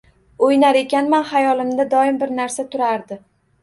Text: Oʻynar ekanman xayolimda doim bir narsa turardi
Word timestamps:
Oʻynar 0.47 0.79
ekanman 0.79 1.29
xayolimda 1.33 1.89
doim 1.95 2.21
bir 2.25 2.37
narsa 2.43 2.71
turardi 2.75 3.25